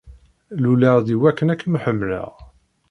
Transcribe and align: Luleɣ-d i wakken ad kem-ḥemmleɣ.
Luleɣ-d 0.61 1.07
i 1.15 1.17
wakken 1.21 1.51
ad 1.53 1.57
kem-ḥemmleɣ. 1.61 2.31